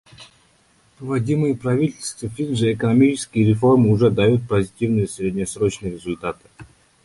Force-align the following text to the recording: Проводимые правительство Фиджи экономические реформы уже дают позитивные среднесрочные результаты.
Проводимые 0.97 1.53
правительство 1.55 2.27
Фиджи 2.27 2.73
экономические 2.73 3.45
реформы 3.45 3.91
уже 3.91 4.09
дают 4.09 4.47
позитивные 4.47 5.07
среднесрочные 5.07 5.91
результаты. 5.91 6.41